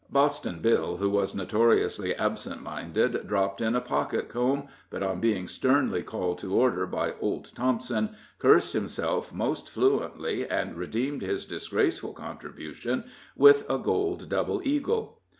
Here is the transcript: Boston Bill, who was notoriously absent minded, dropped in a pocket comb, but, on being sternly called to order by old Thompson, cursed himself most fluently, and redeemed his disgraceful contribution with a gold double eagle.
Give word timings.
Boston 0.09 0.61
Bill, 0.61 0.97
who 0.97 1.11
was 1.11 1.35
notoriously 1.35 2.15
absent 2.15 2.63
minded, 2.63 3.27
dropped 3.27 3.61
in 3.61 3.75
a 3.75 3.81
pocket 3.81 4.29
comb, 4.29 4.67
but, 4.89 5.03
on 5.03 5.19
being 5.19 5.47
sternly 5.47 6.01
called 6.01 6.39
to 6.39 6.55
order 6.55 6.87
by 6.87 7.13
old 7.19 7.51
Thompson, 7.53 8.15
cursed 8.39 8.73
himself 8.73 9.31
most 9.31 9.69
fluently, 9.69 10.49
and 10.49 10.75
redeemed 10.75 11.21
his 11.21 11.45
disgraceful 11.45 12.13
contribution 12.13 13.03
with 13.35 13.63
a 13.69 13.77
gold 13.77 14.27
double 14.27 14.59
eagle. 14.67 15.19